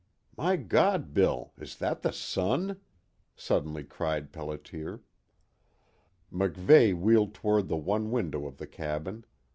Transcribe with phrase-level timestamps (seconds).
[0.35, 2.81] "My God, Bill, is that the sun?"
[3.35, 5.01] suddenly cried Pelliter.
[6.33, 9.25] MacVeigh wheeled toward the one window of the cabin.